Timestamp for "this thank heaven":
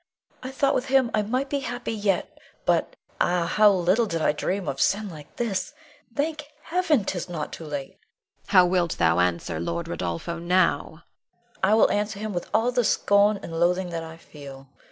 5.35-7.05